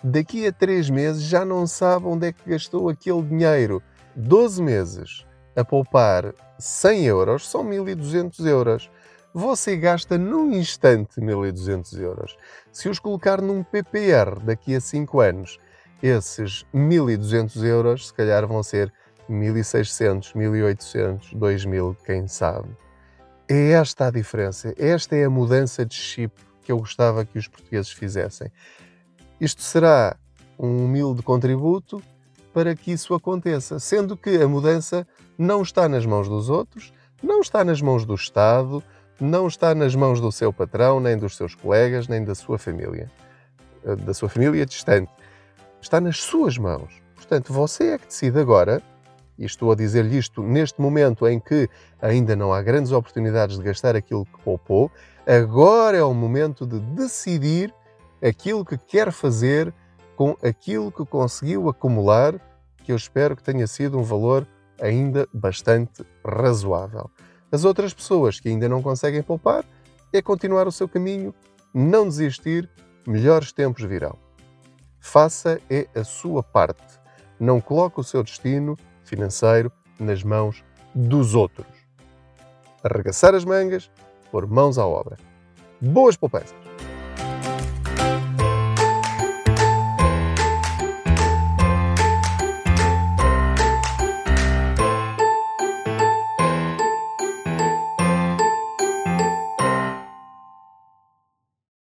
daqui 0.02 0.46
a 0.46 0.52
três 0.52 0.90
meses 0.90 1.22
já 1.22 1.44
não 1.44 1.66
sabe 1.66 2.06
onde 2.06 2.28
é 2.28 2.32
que 2.32 2.50
gastou 2.50 2.88
aquele 2.88 3.22
dinheiro. 3.22 3.82
12 4.14 4.62
meses 4.62 5.26
a 5.54 5.64
poupar 5.64 6.34
100 6.58 7.04
euros 7.04 7.48
são 7.48 7.62
1200 7.64 8.44
euros. 8.46 8.90
Você 9.32 9.76
gasta 9.76 10.16
num 10.16 10.52
instante 10.52 11.20
1200 11.20 11.92
euros. 12.00 12.36
Se 12.72 12.88
os 12.88 12.98
colocar 12.98 13.42
num 13.42 13.62
PPR 13.62 14.40
daqui 14.42 14.74
a 14.74 14.80
5 14.80 15.20
anos, 15.20 15.58
esses 16.02 16.64
1200 16.72 17.62
euros 17.64 18.08
se 18.08 18.14
calhar 18.14 18.46
vão 18.46 18.62
ser 18.62 18.92
1600, 19.28 20.34
1800, 20.34 21.34
2000, 21.34 21.96
quem 22.04 22.28
sabe. 22.28 22.68
É 23.48 23.72
esta 23.72 24.06
a 24.06 24.10
diferença, 24.10 24.74
esta 24.76 25.16
é 25.16 25.24
a 25.24 25.30
mudança 25.30 25.84
de 25.84 25.94
chip 25.94 26.34
que 26.62 26.72
eu 26.72 26.78
gostava 26.78 27.24
que 27.24 27.38
os 27.38 27.46
portugueses 27.46 27.92
fizessem. 27.92 28.50
Isto 29.40 29.62
será 29.62 30.16
um 30.58 30.84
humilde 30.84 31.22
contributo 31.22 32.02
para 32.52 32.74
que 32.74 32.90
isso 32.90 33.12
aconteça, 33.12 33.78
sendo 33.78 34.16
que 34.16 34.30
a 34.42 34.48
mudança 34.48 35.06
não 35.36 35.60
está 35.60 35.88
nas 35.88 36.06
mãos 36.06 36.26
dos 36.26 36.48
outros, 36.48 36.92
não 37.22 37.40
está 37.40 37.62
nas 37.62 37.82
mãos 37.82 38.06
do 38.06 38.14
Estado, 38.14 38.82
não 39.20 39.46
está 39.46 39.74
nas 39.74 39.94
mãos 39.94 40.20
do 40.20 40.32
seu 40.32 40.52
patrão, 40.52 40.98
nem 40.98 41.18
dos 41.18 41.36
seus 41.36 41.54
colegas, 41.54 42.08
nem 42.08 42.24
da 42.24 42.34
sua 42.34 42.58
família, 42.58 43.10
eh, 43.84 43.96
da 43.96 44.14
sua 44.14 44.28
família 44.28 44.64
distante. 44.64 45.10
Está 45.80 46.00
nas 46.00 46.22
suas 46.22 46.56
mãos. 46.56 47.02
Portanto, 47.14 47.52
você 47.52 47.88
é 47.88 47.98
que 47.98 48.06
decide 48.06 48.38
agora 48.38 48.82
e 49.38 49.44
estou 49.44 49.70
a 49.70 49.74
dizer-lhe 49.74 50.16
isto 50.16 50.42
neste 50.42 50.80
momento 50.80 51.26
em 51.28 51.38
que 51.38 51.68
ainda 52.00 52.34
não 52.34 52.54
há 52.54 52.62
grandes 52.62 52.92
oportunidades 52.92 53.58
de 53.58 53.64
gastar 53.64 53.94
aquilo 53.94 54.24
que 54.24 54.42
poupou, 54.42 54.90
agora 55.26 55.96
é 55.96 56.02
o 56.02 56.14
momento 56.14 56.66
de 56.66 56.78
decidir 56.80 57.74
aquilo 58.22 58.64
que 58.64 58.78
quer 58.78 59.12
fazer 59.12 59.72
com 60.16 60.36
aquilo 60.42 60.90
que 60.90 61.04
conseguiu 61.04 61.68
acumular, 61.68 62.34
que 62.84 62.92
eu 62.92 62.96
espero 62.96 63.36
que 63.36 63.42
tenha 63.42 63.66
sido 63.66 63.98
um 63.98 64.02
valor 64.02 64.46
ainda 64.80 65.28
bastante 65.32 66.04
razoável. 66.24 67.10
As 67.50 67.64
outras 67.64 67.92
pessoas 67.92 68.40
que 68.40 68.48
ainda 68.48 68.68
não 68.68 68.82
conseguem 68.82 69.22
poupar, 69.22 69.64
é 70.12 70.22
continuar 70.22 70.66
o 70.66 70.72
seu 70.72 70.88
caminho, 70.88 71.34
não 71.72 72.08
desistir, 72.08 72.68
melhores 73.06 73.52
tempos 73.52 73.84
virão. 73.84 74.16
Faça 74.98 75.60
é 75.70 75.86
a 75.94 76.02
sua 76.02 76.42
parte. 76.42 76.98
Não 77.38 77.60
coloque 77.60 78.00
o 78.00 78.04
seu 78.04 78.22
destino 78.22 78.76
financeiro 79.04 79.70
nas 79.98 80.22
mãos 80.22 80.64
dos 80.94 81.34
outros. 81.34 81.66
Arregaçar 82.82 83.34
as 83.34 83.44
mangas, 83.44 83.90
pôr 84.30 84.46
mãos 84.46 84.78
à 84.78 84.86
obra. 84.86 85.16
Boas 85.80 86.16
poupanças! 86.16 86.65